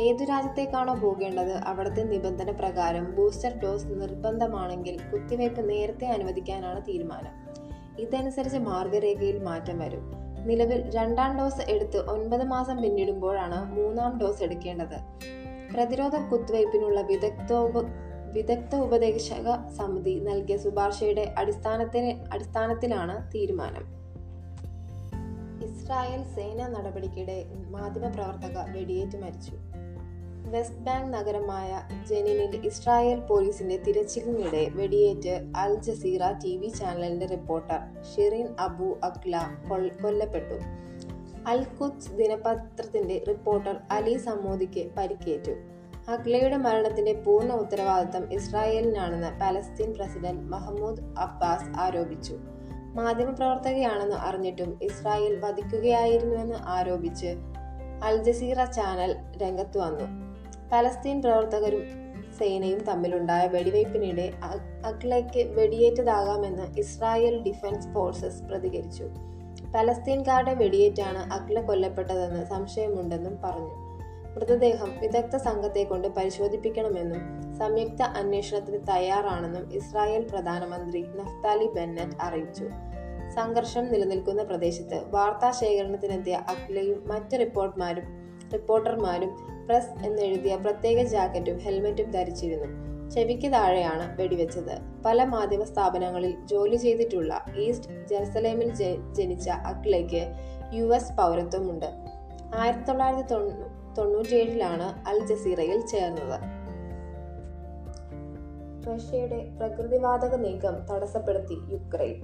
ഏതു 0.01 0.23
രാജ്യത്തേക്കാണോ 0.23 0.93
പോകേണ്ടത് 0.93 1.51
അവിടുത്തെ 1.51 2.01
നിബന്ധന 2.01 2.51
പ്രകാരം 2.51 3.15
ബൂസ്റ്റർ 3.15 3.59
ഡോസ് 3.63 3.85
നിർബന്ധമാണെങ്കിൽ 3.85 4.99
കുത്തിവയ്പ് 5.13 5.69
നേരത്തെ 5.69 6.07
അനുവദിക്കാനാണ് 6.07 6.81
തീരുമാനം. 6.81 7.33
ഇതനുസരിച്ച് 8.01 8.57
മാർഗരേഖയിൽ 8.57 9.43
മാറ്റം 9.43 9.79
വരും. 9.79 10.11
നിലവിൽ 10.45 10.95
രണ്ടാം 10.95 11.37
ഡോസ് 11.37 11.71
എടുത്ത് 11.71 12.09
ഒൻപത് 12.09 12.43
മാസം 12.43 12.81
പിന്നിടുമ്പോഴാണ് 12.81 13.75
മൂന്നാം 13.75 14.19
ഡോസ് 14.19 14.43
എടുക്കേണ്ടത്. 14.43 14.97
പ്രതിരോധ 15.73 16.15
കുത്തിവയ്പ്പിനുള്ള 16.15 17.01
വിദഗ്ധോപ 17.01 17.71
വിദഗ്ധ 18.33 18.75
ഉപദേശക 18.75 19.71
സമിതി 19.77 20.19
നൽകിയ 20.19 20.57
ശുപാർശയുടെ 20.57 21.35
അടിസ്ഥാനത്തിന് 21.37 22.33
അടിസ്ഥാനത്തിലാണ് 22.33 23.31
തീരുമാനം. 23.31 24.03
ഇസ്രായേൽ 25.63 26.23
സേനാ 26.23 26.67
നടപടിക്കിടെ 26.67 27.45
മാധ്യമപ്രവർത്തക 27.69 28.77
വെടിയേറ്റ് 28.77 29.17
മരിച്ചു. 29.17 29.51
വെസ്റ്റ് 30.51 30.77
ബാങ്ക് 30.77 31.13
നഗരമായ 31.13 31.81
ജെനിനിൽ 32.09 32.61
ഇസ്രായേൽ 32.65 33.19
പോലീസിന്റെ 33.19 33.77
തിരച്ചിലിനിടെ 33.77 34.69
വെടിയേറ്റ് 34.69 35.51
അൽ 35.57 35.81
ജസീറ 35.81 36.31
ടി 36.31 36.57
വി 36.57 36.67
ചാനലിന്റെ 36.67 37.25
റിപ്പോർട്ടർ 37.25 37.79
ഷിറിൻ 38.03 38.47
അബു 38.59 38.99
അക്ല 39.03 39.41
കൊല്ലപ്പെട്ടു. 40.01 40.59
അൽ 41.47 41.63
കുച്ച് 41.63 42.11
ദിനപത്രത്തിന്റെ 42.11 43.23
റിപ്പോർട്ടർ 43.27 43.75
അലി 43.91 44.17
സമോദിക്ക് 44.17 44.91
പരിക്കേറ്റു. 44.97 45.72
അഖ്ലയുടെ 46.09 46.57
മരണത്തിന്റെ 46.57 47.13
പൂർണ 47.13 47.53
ഉത്തരവാദിത്തം 47.53 48.33
ഇസ്രായേലിനാണെന്ന് 48.33 49.39
പലസ്തീൻ 49.41 49.93
പ്രസിഡന്റ് 49.93 50.41
മഹമ്മൂദ് 50.41 50.99
അബ്ബാസ് 51.19 51.79
ആരോപിച്ചു. 51.79 52.37
മാധ്യമപ്രവർത്തകയാണെന്ന് 52.95 54.15
അറിഞ്ഞിട്ടും 54.15 54.79
ഇസ്രായേൽ 54.81 55.39
വധിക്കുകയായിരുന്നുവെന്ന് 55.39 56.55
ആരോപിച്ച് 56.55 57.35
അൽ 58.03 58.23
ജസീറ 58.23 58.65
ചാനൽ 58.65 59.15
രംഗത്തു 59.37 59.79
വന്നു. 59.79 60.05
പലസ്തീൻ 60.71 61.21
പ്രവർത്തകരും 61.21 61.83
സേനയും 62.39 62.79
തമ്മിലുണ്ടായ 62.79 63.47
വെടിവയ്പ്പിനിടെ 63.47 64.31
അഖ്ലയ്ക്ക് 64.85 65.55
വെടിയേറ്റതാകാമെന്ന് 65.55 66.79
ഇസ്രായേൽ 66.79 67.43
ഡിഫൻസ് 67.43 67.87
ഫോഴ്സസ് 67.87 68.43
പ്രതികരിച്ചു. 68.43 69.03
പലസ്തീൻകാരുടെ 69.75 70.53
വെടിയേറ്റാണ് 70.53 71.33
അഖ്ല 71.33 71.61
കൊല്ലപ്പെട്ടതെന്ന് 71.61 72.45
സംശയമുണ്ടെന്നും 72.45 73.37
പറഞ്ഞു. 73.43 73.82
മൃതദേഹം 74.35 74.99
വിദഗ്ധ 74.99 75.35
സംഘത്തെ 75.35 75.83
കൊണ്ട് 75.83 76.07
പരിശോധിപ്പിക്കണമെന്നും 76.07 77.21
സംയുക്ത 77.57 78.01
അന്വേഷണത്തിന് 78.01 78.77
തയ്യാറാണെന്നും 78.89 79.73
ഇസ്രായേൽ 79.73 80.27
പ്രധാനമന്ത്രി 80.31 81.01
നഫ്താലി 81.01 81.67
ബെന്നറ്റ് 81.67 82.17
അറിയിച്ചു. 82.21 82.69
സംഘർഷം 83.35 83.91
നിലനിൽക്കുന്ന 83.91 84.43
പ്രദേശത്ത് 84.43 85.03
വാർത്താ 85.11 85.51
ശേഖരണത്തിനെത്തിയ 85.51 86.35
അഖ്ലയും 86.35 87.03
മറ്റ് 87.07 87.39
റിപ്പോർട്ടർമാരും 87.39 88.03
റിപ്പോർട്ടർമാരും 88.53 89.29
പ്രസ് 89.67 90.05
എന്നെഴുതിയ 90.05 90.55
പ്രത്യേക 90.55 91.03
ജാക്കറ്റും 91.03 91.57
ഹെൽമെറ്റും 91.57 92.11
ധരിച്ചിരുന്നു. 92.11 92.93
ചെവിക്ക് 93.09 93.53
താഴെയാണ് 93.53 94.21
വെടിവെച്ചത്. 94.21 95.03
പല 95.05 95.23
മാധ്യമ 95.23 95.63
സ്ഥാപനങ്ങളിൽ 95.63 96.35
ജോലി 96.45 96.75
ചെയ്തിട്ടുള്ള 96.75 97.45
ഈസ്റ്റ് 97.57 98.07
ജെറുസലേമിൽ 98.07 98.73
ജനിച്ച 99.13 99.49
അഖിലയ്ക്ക് 99.49 100.23
യു 100.73 100.95
എസ് 100.95 101.13
പൗരത്വമുണ്ട്. 101.13 101.89
ആയിരത്തി 102.55 102.83
തൊള്ളായിരത്തി 102.83 103.33
തൊണ്ണൂറ്റിയേഴിലാണ് 103.97 105.09
അൽ 105.09 105.25
ജസീറയിൽ 105.25 105.85
ചേർന്നത്. 105.85 106.39
റഷ്യയുടെ 108.87 109.49
പ്രകൃതിവാതക 109.59 110.35
നീക്കം 110.35 110.85
തടസ്സപ്പെടുത്തി 110.91 111.53
യുക്രൈൻ. 111.53 112.21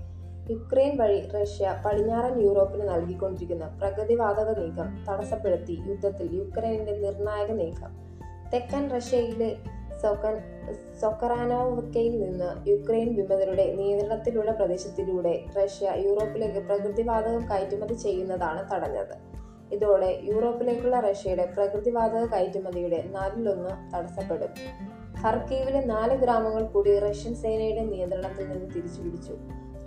യുക്രൈൻ 0.49 0.97
വഴി 0.97 1.27
റഷ്യ 1.27 1.83
പടിഞ്ഞാറൻ 1.85 2.41
യൂറോപ്പിന് 2.41 2.89
നൽകിക്കൊണ്ടിരിക്കുന്ന 2.89 3.65
പ്രകൃതിവാതക 3.65 4.59
നീക്കം 4.59 5.05
തടസ്സപ്പെടുത്തി 5.09 5.79
യുദ്ധത്തിൽ 5.87 6.35
യുക്രൈനിന്റെ 6.35 6.91
നിർണായക 6.91 7.51
നീക്കം. 7.51 8.09
തെക്കൻ 8.53 8.89
റഷ്യയിലെ 8.89 9.57
സൊക്കൻ 10.01 10.37
സൊക്കറാനോവക്കയിൽ 11.01 12.19
നിന്ന് 12.21 12.69
യുക്രൈൻ 12.69 13.15
വിമതരുടെ 13.15 13.75
നിയന്ത്രണത്തിലുള്ള 13.75 14.51
പ്രദേശത്തിലൂടെ 14.51 15.45
റഷ്യ 15.57 15.93
യൂറോപ്പിലേക്ക് 15.95 16.67
പ്രകൃതിവാതകം 16.67 17.49
കയറ്റുമതി 17.51 17.93
ചെയ്യുന്നതാണ് 17.93 18.71
തടഞ്ഞത്. 18.71 19.28
ഇതോടെ 19.71 20.19
യൂറോപ്പിലേക്കുള്ള 20.23 20.99
റഷ്യയുടെ 20.99 21.45
പ്രകൃതിവാതക 21.45 22.25
കയറ്റുമതിയുടെ 22.25 23.03
നാലിലൊന്ന് 23.11 23.95
തടസ്സപ്പെടും. 23.95 24.47
ഹർക്കീവിലെ 25.17 25.81
നാല് 25.81 26.17
ഗ്രാമങ്ങൾ 26.17 26.63
കൂടി 26.63 26.99
റഷ്യൻ 26.99 27.35
സേനയുടെ 27.35 27.81
നിയന്ത്രണത്തിൽ 27.81 28.49
നിന്ന് 28.49 28.75
തിരിച്ചുപിടിച്ചു. 28.75 29.33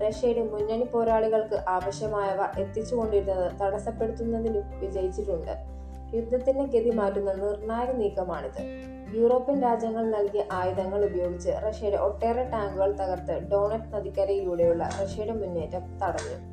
റഷ്യയുടെ 0.07 0.43
മുന്നണി 0.43 0.85
പോരാളികൾക്ക് 0.85 1.65
ആവശ്യമായവ 1.69 2.61
എത്തിച്ചുകൊണ്ടിരുന്നത് 2.61 3.53
തടസ്സപ്പെടുത്തുന്നതിലും 3.61 4.81
വിജയിച്ചിട്ടുണ്ട്. 4.81 5.73
യുദ്ധത്തിന്റെ 6.17 6.65
ഗതി 6.65 6.91
മാറ്റുന്ന 6.91 7.33
നിർണായക 7.33 7.91
നീക്കമാണിത്. 7.91 8.93
യൂറോപ്യൻ 9.17 9.63
രാജ്യങ്ങൾ 9.63 10.07
നൽകിയ 10.07 10.45
ആയുധങ്ങൾ 10.53 11.05
ഉപയോഗിച്ച് 11.05 11.51
റഷ്യയുടെ 11.69 11.97
ഒട്ടേറെ 11.97 12.45
ടാങ്കുകൾ 12.45 12.93
തകർത്ത് 12.93 13.51
ഡോണറ്റ് 13.51 13.95
നദിക്കരയിലൂടെയുള്ള 13.95 14.91
റഷ്യയുടെ 15.03 15.33
മുന്നേറ്റം 15.33 15.99
തടഞ്ഞു. 15.99 16.52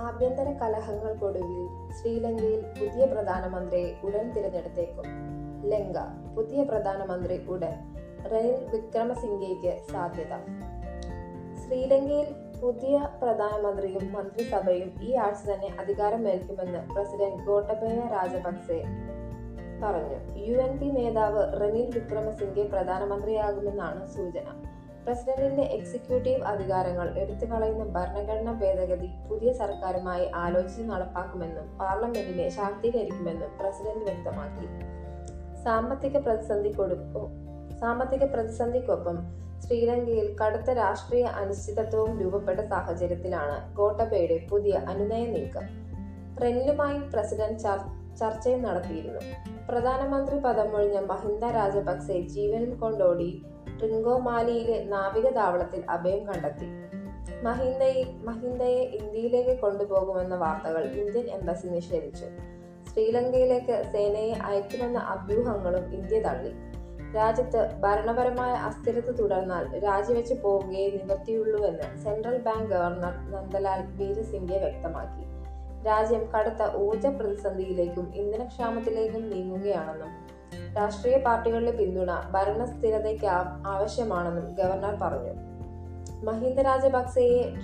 ആഭ്യന്തര 0.00 0.52
കലഹങ്ങൾക്കൊടുവിൽ 0.52 1.92
ശ്രീലങ്കയിൽ 1.94 2.60
പുതിയ 2.60 3.06
പ്രധാനമന്ത്രിയെ 3.06 3.92
ഉടൻ 4.04 4.32
തിരഞ്ഞെടുത്തേക്കും. 4.32 5.04
ലങ്ക 5.64 5.96
പുതിയ 6.36 6.62
പ്രധാനമന്ത്രി 6.62 7.46
ഉടൻ. 7.46 7.74
റെയിൽ 8.32 8.68
വിക്രമസിംഗയ്ക്ക് 8.72 9.92
സാധ്യത. 9.92 10.32
ശ്രീലങ്കയിൽ 11.64 12.26
പുതിയ 12.62 13.08
പ്രധാനമന്ത്രിയും 13.22 14.12
മന്ത്രിസഭയും 14.12 14.92
ഈ 15.02 15.14
ആഴ്ച 15.14 15.48
തന്നെ 15.48 15.76
അധികാരമേൽക്കുമെന്ന് 15.80 16.94
പ്രസിഡന്റ് 16.94 17.44
ഗോട്ടബയ 17.44 18.08
രാജപക്സെ 18.12 18.84
പറഞ്ഞു. 19.82 20.38
യു 20.38 20.56
എൻ 20.56 20.78
പി 20.78 20.86
നേതാവ് 20.86 21.60
റനിൽ 21.60 21.90
വിക്രമസിംഗെ 21.94 22.62
പ്രധാനമന്ത്രിയാകുമെന്നാണ് 22.62 24.06
സൂചന. 24.06 24.69
പ്രസിഡന്റിന്റെ 25.06 25.62
എക്സിക്യൂട്ടീവ് 25.62 26.42
അധികാരങ്ങൾ 26.42 27.18
എടുത്തുകളയുന്ന 27.18 27.84
ഭരണഘടനാ 27.84 28.52
ഭേദഗതി 28.52 29.08
പുതിയ 29.28 29.52
സർക്കാരുമായി 29.52 30.26
ആലോചിച്ച് 30.34 30.82
നടപ്പാക്കുമെന്നും 30.90 31.78
പാർലമെന്റിനെ 31.78 32.48
ശാക്തീകരിക്കുമെന്നും 32.48 33.52
പ്രസിഡന്റ് 33.60 34.04
വ്യക്തമാക്കി. 34.04 34.66
സാമ്പത്തിക 35.64 36.16
പ്രതിസന്ധിക്കൊടുക്കും 36.16 37.26
സാമ്പത്തിക 37.80 38.24
പ്രതിസന്ധിക്കൊപ്പം 38.24 39.16
ശ്രീലങ്കയിൽ 39.64 40.36
കടുത്ത 40.40 40.70
രാഷ്ട്രീയ 40.70 41.22
അനിശ്ചിതത്വവും 41.22 42.20
രൂപപ്പെട്ട 42.20 42.60
സാഹചര്യത്തിലാണ് 42.60 43.74
ഗോട്ടബയുടെ 43.74 44.46
പുതിയ 44.50 44.74
അനുനയ 44.88 45.26
നീക്കം. 45.26 45.66
റെനിലുമായി 46.42 46.98
പ്രസിഡന്റ് 46.98 47.60
ചർച്ചയും 48.20 48.62
നടത്തിയിരുന്നു. 48.62 49.20
പ്രധാനമന്ത്രി 49.68 50.36
പദമൊഴിഞ്ഞ 50.38 50.98
മഹിന്ദ 51.00 51.44
രാജപക്സെ 51.44 52.20
ജീവനും 52.20 52.72
കൊണ്ടോടി 52.78 53.30
ട്രിങ്കോമാലിയിലെ 53.80 54.84
നാവിക 54.84 55.28
താവളത്തിൽ 55.28 55.84
അഭയം 55.90 56.26
കണ്ടെത്തി. 56.26 56.66
മഹിന്ദയെ 57.42 58.04
മഹിന്ദയെ 58.24 58.84
ഇന്ത്യയിലേക്ക് 58.84 59.60
കൊണ്ടുപോകുമെന്ന 59.60 60.34
വാർത്തകൾ 60.34 60.84
ഇന്ത്യൻ 60.84 61.26
എംബസി 61.26 61.66
നിഷേധിച്ചു. 61.66 62.24
ശ്രീലങ്കയിലേക്ക് 62.92 63.84
സേനയെ 63.92 64.32
അയക്കുമെന്ന 64.32 64.98
അഭ്യൂഹങ്ങളും 64.98 65.94
ഇന്ത്യ 65.94 66.20
തള്ളി. 66.20 66.52
രാജ്യത്ത് 67.16 67.80
ഭരണപരമായ 67.80 68.52
അസ്ഥിരത 68.52 69.10
തുടർന്നാൽ 69.10 69.84
രാജിവെച്ച് 69.84 70.34
പോവുകയേ 70.34 70.90
നിവർത്തിയുള്ളൂവെന്ന് 70.90 72.04
central 72.04 72.38
bank 72.38 72.70
governor 72.70 73.30
Nandalal 73.30 73.86
Weerasinghe 73.96 74.58
വ്യക്തമാക്കി. 74.58 75.30
രാജ്യം 75.86 76.30
കടുത്ത 76.30 76.76
ഊർജ 76.76 77.06
പ്രതിസന്ധിയിലേക്കും 77.06 78.12
ഇന്ധനക്ഷാമത്തിലേക്കും 78.14 79.30
നീങ്ങുകയാണെന്നും 79.30 80.29
രാഷ്ട്രീയ 80.76 81.18
പാർട്ടികളുടെ 81.18 81.70
പിന്തുണ 81.70 82.10
ഭരണസ്ഥിരതയ്ക്ക് 82.30 83.26
ആവശ്യമാണെന്നും 83.66 84.54
ഗവർണർ 84.54 84.94
പറഞ്ഞു. 84.94 85.34
മഹീന്ദ 86.24 86.60
രാജപക്സെയെ 86.60 87.54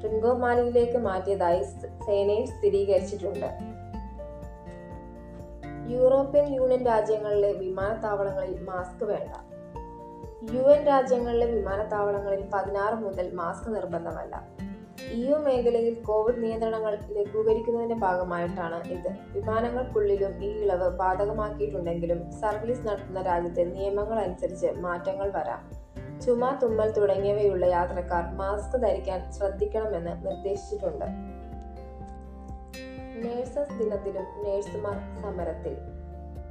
ട്രിങ്കോമാലിയിലേക്ക് 0.00 0.98
മാറ്റിയതായി 0.98 1.62
സേനയും 2.06 2.46
സ്ഥിരീകരിച്ചിട്ടുണ്ട്. 2.46 3.46
യൂറോപ്യൻ 5.88 6.54
യൂണിയൻ 6.54 6.86
രാജ്യങ്ങളിലെ 6.86 7.52
വിമാനത്താവളങ്ങളിൽ 7.52 8.64
മാസ്ക് 8.64 9.04
വേണ്ട. 9.04 9.32
യു 10.54 10.62
എൻ 10.62 10.86
രാജ്യങ്ങളിലെ 10.86 11.46
വിമാനത്താവളങ്ങളിൽ 11.46 12.44
പതിനാറ് 12.54 12.94
മുതൽ 12.94 13.34
മാസ്ക് 13.34 13.74
നിർബന്ധമല്ല. 13.74 14.65
ഇ 15.04 15.28
യു 15.28 15.34
മേഖലയിൽ 15.34 16.02
കോവിഡ് 16.02 16.42
നിയന്ത്രണങ്ങൾ 16.42 16.98
ലഘൂകരിക്കുന്നതിന്റെ 17.10 17.94
ഭാഗമായിട്ടാണ് 17.94 18.88
ഇത്. 18.88 19.08
വിമാനങ്ങൾക്കുള്ളിലും 19.32 20.44
ഈ 20.44 20.48
ഇളവ് 20.48 20.96
ബാധകമാക്കിയിട്ടുണ്ടെങ്കിലും 20.96 22.32
സർവീസ് 22.32 22.86
നടത്തുന്ന 22.86 23.22
രാജ്യത്തെ 23.22 23.64
നിയമങ്ങൾ 23.64 24.18
അനുസരിച്ച് 24.18 24.66
മാറ്റങ്ങൾ 24.66 25.30
വരാം. 25.30 25.86
ചുമ 26.20 26.58
തുമ്മൽ 26.62 26.90
തുടങ്ങിയവയുള്ള 26.90 27.66
യാത്രക്കാർ 27.66 28.34
മാസ്ക് 28.34 28.82
ധരിക്കാൻ 28.82 29.32
ശ്രദ്ധിക്കണമെന്ന് 29.32 30.26
നിർദ്ദേശിച്ചിട്ടുണ്ട്. 30.26 31.04
നേഴ്സസ് 33.24 33.78
ദിനത്തിലും 33.78 34.44
നേഴ്സുമാർ 34.44 35.22
സമരത്തിൽ. 35.22 35.76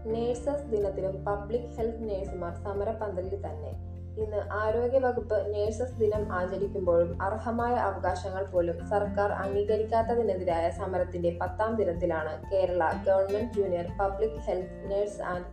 നേഴ്സസ് 0.05 0.65
ദിനത്തിലും 0.65 1.25
പബ്ലിക് 1.25 1.75
ഹെൽത്ത് 1.77 2.09
നേഴ്സുമാർ 2.09 2.55
സമരപന്തലിൽ 2.55 3.35
തന്നെ 3.35 3.94
ഇന്ന് 4.17 4.41
ആരോഗ്യവകുപ്പ് 4.51 5.53
നേഴ്സസ് 5.53 5.99
ദിനം 5.99 6.33
ആചരിക്കുമ്പോഴും 6.33 7.21
അർഹമായ 7.21 7.73
അവകാശങ്ങൾ 7.73 8.45
പോലും 8.45 8.87
സർക്കാർ 8.89 9.31
അംഗീകരിക്കാത്തതിനെതിരായ 9.31 10.69
സമരത്തിന്റെ 10.69 11.37
പത്താം 11.41 11.75
ദിനത്തിലാണ് 11.75 12.51
Kerala 12.51 12.91
government 13.07 13.53
junior 13.53 13.87
public 13.99 14.39
health 14.39 14.91
nurse 14.91 15.21
and 15.21 15.49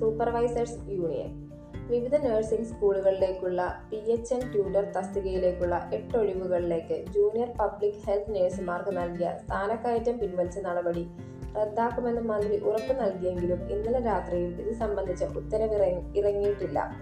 supervisors 0.00 0.78
union. 0.88 1.50
വിവിധ 1.86 2.16
നഴ്സിംഗ് 2.16 2.66
സ്കൂളുകളിലേക്കുള്ള 2.66 3.82
പി 3.90 3.96
എച്ച് 3.96 4.34
എൻ 4.34 4.52
ട്യൂട്ടർ 4.52 4.84
തസ്തികയിലേക്കുള്ള 4.84 5.90
എട്ട് 5.94 6.16
ഒഴിവുകളിലേക്ക് 6.16 7.04
ജൂനിയർ 7.12 7.48
പബ്ലിക് 7.60 8.06
ഹെൽത്ത് 8.06 8.34
നഴ്സുമാർക്ക് 8.34 8.96
നൽകിയ 8.96 9.38
സ്ഥാനക്കയറ്റം 9.46 10.18
പിൻവലിച്ച 10.18 10.58
നടപടി 10.58 11.08
റദ്ദാക്കുമെന്ന് 11.56 12.20
മന്ത്രി 12.20 12.58
ഉറപ്പു 12.58 12.92
നൽകിയെങ്കിലും 12.92 13.70
ഇന്നലെ 13.70 14.00
രാത്രിയും 14.00 14.60
ഇത് 14.60 14.74
സംബന്ധിച്ച 14.74 15.24
ഉത്തരവിറ 15.24 15.82
ഇറങ്ങിയിട്ടില്ല. 16.16 16.96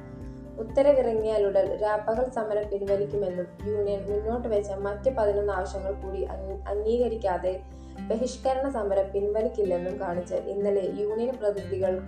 ഉത്തരവിറങ്ങിയാലുടൻ 0.59 1.77
രാപ്പകൽ 1.77 2.31
സമരം 2.31 2.69
പിൻവലിക്കുമെന്നും 2.69 3.47
യൂണിയൻ 3.67 4.01
മുന്നോട്ട് 4.11 4.49
വെച്ച 4.49 4.71
മറ്റ് 4.71 5.11
പതിനൊന്ന് 5.11 5.53
ആവശ്യങ്ങൾ 5.53 5.93
കൂടി 5.93 6.23
അംഗീകരിക്കാതെ 6.69 7.61
ബഹിഷ്കരണ 8.09 8.69
സമരം 8.69 9.11
പിൻവലിക്കില്ലെന്നും 9.11 10.01
കാണിച്ച് 10.01 10.35
ഇന്നലെ 10.35 10.85
യൂണിയൻ 11.01 11.35
പ്രതിനിധികൾ 11.43 12.01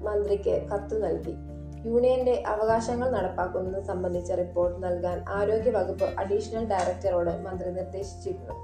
മന്ത്രിക്ക് 0.00 0.68
കത്തു 0.68 0.94
നൽകി. 0.94 1.34
യൂണിയന്റെ 1.86 2.42
അവകാശങ്ങൾ 2.46 3.10
നടപ്പാക്കുന്നത് 3.10 3.84
സംബന്ധിച്ച 3.84 4.32
റിപ്പോർട്ട് 4.32 4.84
നൽകാൻ 4.84 5.24
ആരോഗ്യ 5.28 5.70
വകുപ്പ് 5.70 6.04
അഡീഷണൽ 6.04 6.68
ഡയറക്ടറോട് 6.68 7.30
മന്ത്രി 7.30 7.70
നിർദ്ദേശിച്ചിരുന്നു. 7.70 8.54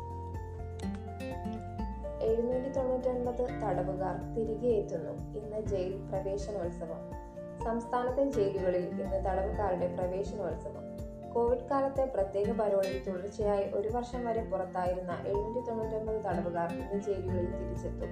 എഴുന്നൂറ്റി 2.23 2.71
തൊണ്ണൂറ്റി 2.71 3.09
ഒൻപത് 3.09 3.45
തടവുകാർ 3.63 4.35
തിരികെ 4.35 4.69
എത്തുന്നു. 4.69 5.13
ഇന്ന് 5.39 5.67
ജയിൽ 5.67 5.97
പ്രവേശനോത്സവം. 6.11 7.28
സംസ്ഥാനത്തെ 7.65 8.31
ജയിലുകളിൽ 8.31 8.83
ഇന്ന് 8.83 9.25
തടവുകാരുടെ 9.25 9.97
പ്രവേശനോത്സവം. 9.97 10.89
കോവിഡ് 11.33 11.69
കാലത്തെ 11.71 12.05
പ്രത്യേക 12.05 12.53
പരോളിൽ 12.53 13.03
തുടർച്ചയായി 13.07 13.65
ഒരു 13.75 13.89
വർഷം 13.89 14.27
വരെ 14.27 14.45
പുറത്തായിരുന്ന 14.45 15.13
എഴുന്നൂറ്റി 15.27 15.69
തൊണ്ണൂറ്റൊമ്പത് 15.69 16.17
തടവുകാർ 16.17 16.73
ഇന്ന് 16.73 17.03
ജയിലുകളിൽ 17.03 17.57
തിരിച്ചെത്തും. 17.57 18.11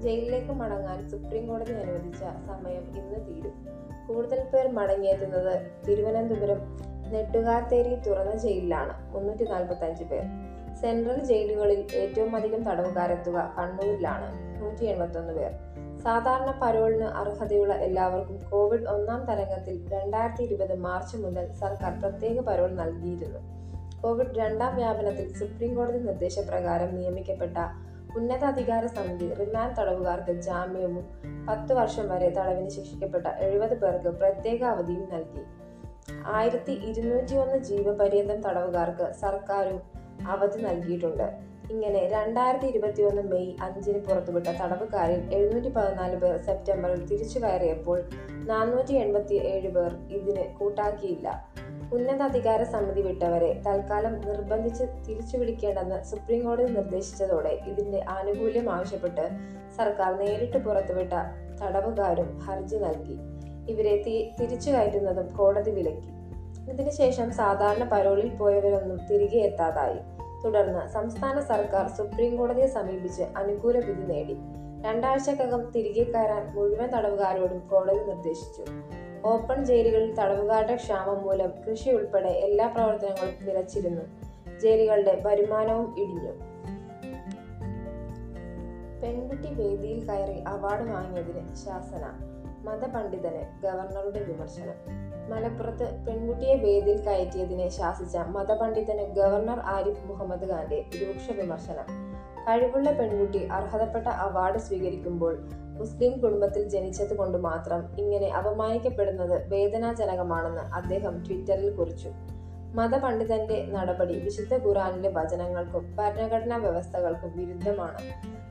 ജയിലിലേക്ക് 0.00 0.52
മടങ്ങാൻ 0.52 1.08
സുപ്രീം 1.08 1.46
കോടതി 1.46 1.72
അനുവദിച്ച 1.72 2.18
സമയം 2.18 2.96
ഇന്ന് 2.96 3.26
തീരും. 3.28 3.68
കൂടുതൽ 4.08 4.44
പേർ 4.54 4.72
മടങ്ങിയെത്തുന്നത് 4.72 5.86
തിരുവനന്തപുരം 5.88 6.78
നെട്ടുകാത്തേരി 7.12 7.94
തുറന്ന 7.94 8.36
ജയിലിലാണ്. 8.36 9.12
മുന്നൂറ്റി 9.12 9.44
നാൽപ്പത്തി 9.44 10.04
പേർ. 10.04 10.47
സെൻട്രൽ 10.80 11.24
ജയിലുകളിൽ 11.24 11.86
ഏറ്റവും 11.94 12.36
അധികം 12.36 12.62
തടവുകാരെത്തുക 12.62 13.54
കണ്ണൂരിലാണ്. 13.58 14.58
നൂറ്റി 14.62 14.84
എൺപത്തൊന്ന് 14.84 15.32
പേർ. 15.32 15.52
സാധാരണ 15.98 16.58
പരോളിന് 16.62 17.04
അർഹതയുള്ള 17.04 17.74
എല്ലാവർക്കും 17.74 18.50
കോവിഡ് 18.50 18.88
ഒന്നാം 18.88 19.24
തരംഗത്തിൽ 19.24 19.92
രണ്ടായിരത്തി 19.92 20.42
ഇരുപത് 20.42 20.74
മാർച്ച് 20.74 21.16
മുതൽ 21.16 21.52
സർക്കാർ 21.52 22.00
പ്രത്യേക 22.00 22.40
പരോൾ 22.40 22.70
നൽകിയിരുന്നു. 22.70 23.38
കോവിഡ് 24.02 24.38
രണ്ടാം 24.38 24.76
വ്യാപനത്തിൽ 24.76 25.34
സുപ്രീം 25.34 25.74
കോടതി 25.74 25.98
നിർദ്ദേശപ്രകാരം 25.98 26.96
നിയമിക്കപ്പെട്ട 26.96 27.58
ഉന്നതാധികാര 28.16 28.86
സമിതി 28.86 29.34
റിമാൻഡ് 29.34 29.76
തടവുകാർക്ക് 29.76 30.40
ജാമ്യവും 30.40 31.04
പത്ത് 31.48 31.72
വർഷം 31.72 32.08
വരെ 32.08 32.30
തടവിന് 32.30 32.68
ശിക്ഷിക്കപ്പെട്ട 32.68 33.26
എഴുപത് 33.26 33.80
പേർക്ക് 33.80 34.08
പ്രത്യേക 34.08 34.64
അവധിയും 34.64 35.08
നൽകി. 35.12 35.42
ആയിരത്തി 36.26 36.72
ഇരുന്നൂറ്റി 36.72 37.34
ഒന്ന് 37.34 37.56
ജീവപര്യന്തം 37.56 38.40
തടവുകാർക്ക് 38.40 39.12
സർക്കാരും 39.20 39.97
അവധി 40.26 40.62
നൽകിയിട്ടുണ്ട്. 40.62 41.48
ഇങ്ങനെ 41.70 42.08
രണ്ടായിരത്തി 42.08 42.66
ഇരുപത്തി 42.66 43.02
ഒന്ന് 43.02 43.22
മെയ് 43.22 43.54
അഞ്ചിന് 43.62 43.98
പുറത്തുവിട്ട 43.98 44.46
തടവുകാരിൽ 44.46 45.34
എഴുന്നൂറ്റി 45.34 45.68
പതിനാല് 45.68 46.16
പേർ 46.16 46.42
സെപ്റ്റംബറിൽ 46.42 47.06
തിരിച്ചു 47.06 47.38
കയറിയപ്പോൾ 47.38 48.02
നാനൂറ്റി 48.32 48.94
എൺപത്തി 48.94 49.34
ഏഴ് 49.34 49.68
പേർ 49.68 49.94
ഇതിന് 50.10 50.58
കൂട്ടാക്കിയില്ല. 50.58 51.48
ഉന്നതാധികാര 51.92 52.62
സമിതി 52.62 53.02
വിട്ടവരെ 53.02 53.62
തൽക്കാലം 53.66 54.20
നിർബന്ധിച്ച് 54.20 54.84
തിരിച്ചു 55.08 55.36
വിളിക്കേണ്ടെന്ന് 55.36 56.02
സുപ്രീം 56.02 56.44
കോടതി 56.44 56.72
നിർദ്ദേശിച്ചതോടെ 56.72 57.58
ഇതിന്റെ 57.66 58.04
ആനുകൂല്യം 58.08 58.70
ആവശ്യപ്പെട്ട് 58.70 59.28
സർക്കാർ 59.76 60.18
നേരിട്ട് 60.18 60.56
പുറത്തുവിട്ട 60.56 61.12
തടവുകാരും 61.62 62.38
ഹർജി 62.38 62.76
നൽകി. 62.76 63.18
ഇവരെ 63.68 64.02
തിരിച്ചു 64.40 64.70
കയറ്റുന്നതും 64.70 65.34
കോടതി 65.34 65.70
വിലക്കി. 65.70 66.17
ഇതിനുശേഷം 66.70 67.32
സാധാരണ 67.32 67.88
പരോളിൽ 67.88 68.36
പോയവരൊന്നും 68.36 69.06
തിരികെ 69.06 69.38
എത്താതായി. 69.38 69.98
തുടർന്ന് 70.44 70.88
സംസ്ഥാന 70.88 71.40
സർക്കാർ 71.40 71.88
സുപ്രീം 71.88 72.36
കോടതിയെ 72.36 72.66
സമീപിച്ച് 72.66 73.22
അനുകൂല 73.22 73.76
വിധി 73.76 74.12
നേടി. 74.12 74.36
രണ്ടാഴ്ചക്കകം 74.84 75.70
തിരികെ 75.70 76.12
കയറാൻ 76.12 76.54
മുഴുവൻ 76.54 76.90
തടവുകാരോടും 76.90 77.58
കോടതി 77.58 77.98
നിർദ്ദേശിച്ചു. 77.98 78.64
ഓപ്പൺ 79.24 79.64
ജയിലുകളിൽ 79.64 80.14
തടവുകാരുടെ 80.14 80.74
ക്ഷാമം 80.74 81.22
മൂലം 81.22 81.52
കൃഷി 81.68 81.90
ഉൾപ്പെടെ 81.90 82.28
എല്ലാ 82.28 82.66
പ്രവർത്തനങ്ങളും 82.66 83.46
നിലച്ചിരുന്നു 83.46 84.02
ജയിലുകളുടെ 84.58 85.22
വരുമാനവും 85.26 85.94
ഇടിഞ്ഞു. 85.98 86.32
പെൺകുട്ടി 89.02 89.54
വേദിയിൽ 89.54 90.08
കയറി 90.08 90.38
അവാർഡ് 90.40 90.90
വാങ്ങിയതിന് 90.90 91.54
ശാസന 91.54 92.12
മതപണ്ഡിതന് 92.64 93.62
ഗവർണറുടെ 93.62 94.22
വിമർശനം. 94.22 95.07
മലപ്പുറത്ത് 95.30 95.86
പെൺകുട്ടിയെ 96.06 96.54
വേദിയിൽ 96.54 97.00
കയറ്റിയതിനെ 97.06 97.68
ശാസിച്ച 97.68 98.16
മതപണ്ഡിതന് 98.16 99.14
ഗവർണർ 99.14 99.58
ആരിഫ് 99.58 100.06
മുഹമ്മദ് 100.06 100.46
ഖാന്റെ 100.50 100.84
രൂക്ഷ 101.00 101.30
വിമർശനം. 101.30 101.88
കഴിവുള്ള 102.46 102.90
പെൺകുട്ടി 102.92 103.46
അർഹതപ്പെട്ട 103.46 104.06
അവാർഡ് 104.06 104.58
സ്വീകരിക്കുമ്പോൾ 104.58 105.34
മുസ്ലിം 105.78 106.20
കുടുംബത്തിൽ 106.20 106.68
ജനിച്ചത് 106.68 107.16
കൊണ്ട് 107.16 107.38
മാത്രം 107.38 107.80
ഇങ്ങനെ 107.98 108.28
അപമാനിക്കപ്പെടുന്നത് 108.28 109.48
വേദനാജനകമാണെന്ന് 109.48 110.60
അദ്ദേഹം 110.60 111.24
ട്വിറ്ററിൽ 111.26 111.70
കുറിച്ചു. 111.70 112.08
മതപണ്ഡിതന്റെ 112.74 113.66
നടപടി 113.70 114.18
വിശുദ്ധ 114.18 114.54
ഖുറാനിലെ 114.54 115.10
വചനങ്ങൾക്കും 115.10 115.96
ഭരണഘടനാ 115.98 116.56
വ്യവസ്ഥകൾക്കും 116.56 117.32
വിരുദ്ധമാണ്. 117.36 118.00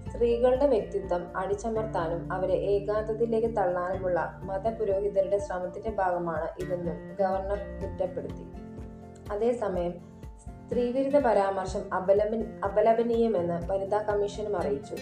സ്ത്രീകളുടെ 0.09 0.67
വ്യക്തിത്വം 0.67 1.37
അടിച്ചമർത്താനും 1.37 2.33
അവരെ 2.33 2.53
ഏകാന്തത്തിലേക്ക് 2.53 3.57
തള്ളാനുമുള്ള 3.57 4.39
മതപുരോഹിതരുടെ 4.43 5.37
ശ്രമത്തിന്റെ 5.37 5.89
ഭാഗമാണ് 5.89 6.63
ഇതെന്നും 6.63 7.15
ഗവർണർ 7.19 7.57
കുറ്റപ്പെടുത്തി. 7.57 8.45
അതേസമയം 9.31 9.93
സ്ത്രീവിരുദ്ധ 10.43 11.17
പരാമർശം 11.17 11.93
അപലപ 11.93 12.33
അപലപനീയമെന്ന് 12.65 13.67
വനിതാ 13.71 14.01
കമ്മീഷനും 14.01 14.57
അറിയിച്ചു. 14.57 14.95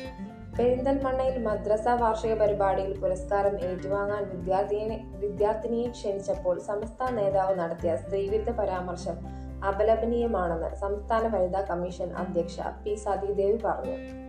പെരിന്തൽമണ്ണയിൽ 0.60 1.44
മദ്രസ 1.44 1.88
വാർഷിക 1.88 2.34
പരിപാടിയിൽ 2.34 3.00
പുരസ്കാരം 3.00 3.60
ഏറ്റുവാങ്ങാൻ 3.60 4.24
വിദ്യാർത്ഥിയെ 4.30 5.00
വിദ്യാർത്ഥിനിയെ 5.16 5.90
ക്ഷണിച്ചപ്പോൾ 5.90 6.60
സംസ്ഥാന 6.60 7.10
നേതാവ് 7.10 7.60
നടത്തിയ 7.60 7.96
സ്ത്രീവിരുദ്ധ 7.96 8.52
പരാമർശം 8.52 9.46
അപലപനീയമാണെന്ന് 9.68 10.76
സംസ്ഥാന 10.76 11.28
വനിതാ 11.28 11.62
കമ്മീഷൻ 11.62 12.14
അധ്യക്ഷ 12.14 12.60
പി 12.86 12.96
സതീദേവി 12.96 13.60
പറഞ്ഞു. 13.66 14.26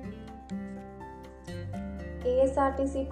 K 2.27 2.31
S 2.31 2.59
R 2.59 2.77
T 2.77 2.85
C 2.85 3.03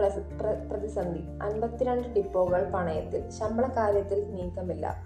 പ്രതിസന്ധി. 0.71 1.21
അൻപത്തിരണ്ട് 1.43 2.09
ഡിപ്പോകൾ 2.09 2.71
പണയത്തിൽ. 2.71 3.31
ശമ്പള 3.31 3.67
കാര്യത്തിൽ 3.67 4.25
നീക്കമില്ല. 4.31 5.03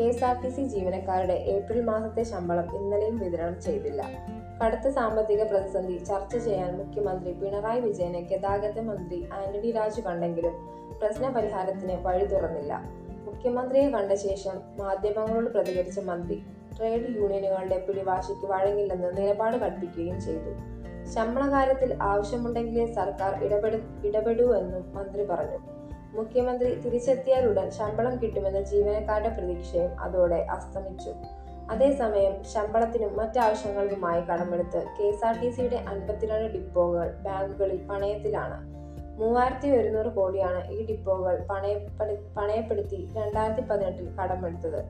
K 0.00 0.04
S 0.04 0.24
R 0.24 0.42
T 0.42 0.48
C 0.48 0.62
ജീവനക്കാരുടെ 0.62 1.32
ഏപ്രിൽ 1.32 1.84
മാസത്തെ 1.84 2.22
ശമ്പളം 2.22 2.76
ഇന്നലെയും 2.76 3.18
വിതരണം 3.18 3.60
ചെയ്തില്ല. 3.60 4.02
കടുത്ത 4.62 4.88
സാമ്പത്തിക 4.88 5.42
പ്രതിസന്ധി 5.42 5.98
ചർച്ച 5.98 6.36
ചെയ്യാൻ 6.36 6.76
മുഖ്യമന്ത്രി 6.78 7.32
പിണറായി 7.32 7.80
വിജയനെ 7.80 8.20
ഗതാഗത 8.20 8.80
മന്ത്രി 8.80 9.28
ആന്റണി 9.32 9.70
രാജു 9.70 10.00
കണ്ടെങ്കിലും 10.00 10.52
പ്രശ്ന 11.00 11.30
പരിഹാരത്തിന് 11.30 11.96
വഴി 12.02 12.24
തുറന്നില്ല. 12.24 12.82
മുഖ്യമന്ത്രിയെ 13.24 13.90
കണ്ട 13.90 14.12
ശേഷം 14.12 14.60
മാധ്യമങ്ങളോട് 14.78 15.46
പ്രതികരിച്ച 15.46 15.98
മന്ത്രി 15.98 16.42
ട്രേഡ് 16.78 17.16
യൂണിയനുകളുടെ 17.16 17.86
പിടിവാശിക്ക് 17.88 18.46
വഴങ്ങില്ലെന്ന് 18.46 19.16
നിലപാട് 19.16 19.56
കൽപ്പിക്കുകയും 19.56 20.20
ചെയ്തു. 20.20 20.73
ശമ്പള 21.12 21.52
കാര്യത്തിൽ 21.52 21.98
ആവശ്യമുണ്ടെങ്കിലേ 22.02 22.92
സർക്കാർ 22.92 23.44
ഇടപെടു 23.44 24.06
ഇടപെടൂ 24.06 24.54
എന്നും 24.54 24.94
മന്ത്രി 24.94 25.24
പറഞ്ഞു. 25.24 25.58
മുഖ്യമന്ത്രി 26.14 26.74
തിരിച്ചെത്തിയാലുടൻ 26.74 27.70
ശമ്പളം 27.70 28.18
കിട്ടുമെന്ന 28.18 28.60
ജീവനക്കാരുടെ 28.60 29.28
പ്രതീക്ഷയും 29.28 30.00
അതോടെ 30.00 30.46
അസ്തമിച്ചു. 30.50 31.14
അതേസമയം 31.70 32.44
ശമ്പളത്തിനും 32.44 33.16
മറ്റാവശ്യങ്ങൾക്കുമായി 33.16 34.20
കടമെടുത്ത് 34.20 34.84
കെ 34.98 35.04
എസ് 35.04 35.24
ആർ 35.24 35.40
ടി 35.40 35.50
സിയുടെ 35.50 35.76
അൻപത്തിരണ്ട് 35.76 36.52
ഡിപ്പോകൾ 36.52 37.10
ബാങ്കുകളിൽ 37.10 37.86
പണയത്തിലാണ്. 37.86 38.74
മൂവായിരത്തി 39.20 39.68
ഒരുന്നൂറ് 39.68 40.06
കോടിയാണ് 40.06 40.70
ഈ 40.70 40.86
ഡിപ്പോകൾ 40.86 41.46
പണയപ്പെടു 41.50 42.16
പണയപ്പെടുത്തി 42.36 43.08
രണ്ടായിരത്തി 43.16 43.60
പതിനെട്ടിൽ 43.60 44.10
കടമെടുത്തത്. 44.10 44.84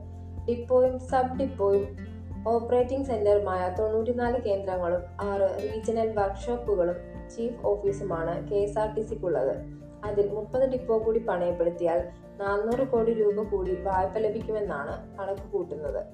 ഡിപ്പോയും 0.49 0.99
സബ് 0.99 1.39
ഡിപ്പോയും 1.39 2.14
ഓപ്പറേറ്റിംഗ് 2.47 3.05
സെന്ററുമായ 3.05 3.75
തൊണ്ണൂറ്റിനാല് 3.79 4.41
കേന്ദ്രങ്ങളും 4.41 5.03
ആറ് 5.21 5.63
റീജിയണൽ 5.63 6.13
വർക്ക്ഷോപ്പുകളും 6.13 6.95
ചീഫ് 7.29 7.65
ഓഫീസുമാണ് 7.65 8.47
കെ 8.47 8.55
എസ് 8.55 8.79
ആർ 8.79 8.95
ടി 8.95 9.01
സിക്കുള്ളത്. 9.01 9.55
അതിൽ 10.03 10.29
മുപ്പത് 10.29 10.69
ഡിപ്പോ 10.69 10.97
കൂടി 11.05 11.19
പണയപ്പെടുത്തിയാൽ 11.19 11.99
നാനൂറ് 12.37 12.87
കോടി 12.87 13.13
രൂപ 13.13 13.41
കൂടി 13.41 13.75
വായ്പ 13.81 14.17
ലഭിക്കുമെന്നാണ് 14.17 15.17
കണക്ക് 15.17 15.51
കൂട്ടുന്നത്. 15.51 16.05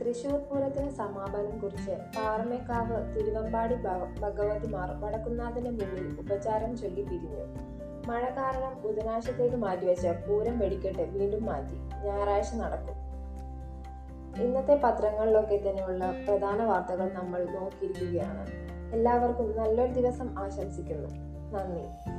തൃശൂർ 0.00 0.38
പൂരത്തിന് 0.38 0.90
സമാപനം 0.90 1.58
കുറിച്ച് 1.58 1.90
പാറമേക്കാവ് 1.90 3.16
തിരുവമ്പാടി 3.16 3.74
ഭഗവതിമാർ 4.20 4.90
വടക്കുന്നാഥന്റെ 4.90 5.70
മുന്നിൽ 5.70 6.16
ഉപചാരം 6.20 6.76
ചൊല്ലി 6.76 7.02
പിരിഞ്ഞു. 7.02 7.44
മഴ 8.06 8.24
കാരണം 8.28 8.82
ബുധനാഴ്ചത്തേക്ക് 8.82 9.56
മാറ്റിവെച്ച 9.56 10.06
പൂരം 10.06 10.58
വെടിക്കെട്ട് 10.58 11.02
വീണ്ടും 11.02 11.46
മാറ്റി. 11.46 12.06
ഞായറാഴ്ച 12.06 12.54
നടക്കും. 12.54 13.09
ഇന്നത്തെ 14.38 14.80
പത്രങ്ങളിലൊക്കെ 14.84 15.56
തന്നെയുള്ള 15.56 16.14
പ്രധാന 16.28 16.64
വാർത്തകൾ 16.64 17.12
നമ്മൾ 17.12 17.44
നോക്കിയിരിക്കുകയാണ്. 17.44 18.46
എല്ലാവർക്കും 18.92 19.56
നല്ലൊരു 19.56 19.92
ദിവസം 19.92 20.38
ആശംസിക്കുന്നു. 20.38 21.08
നന്ദി. 21.52 22.10